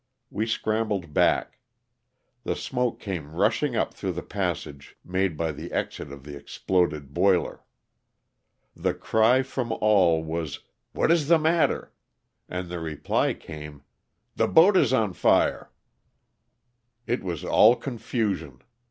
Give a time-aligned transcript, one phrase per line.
[0.31, 1.59] We scrambled back.
[2.43, 7.13] The smoke came rushing up through the passage made by the exit of the exploded
[7.13, 7.63] boiler.
[8.75, 10.61] The cry from all was,"
[10.93, 11.93] What is the matter?''
[12.49, 13.83] and the reply came,
[14.35, 15.69] the boat is on fire."
[17.05, 18.63] It was all confusion.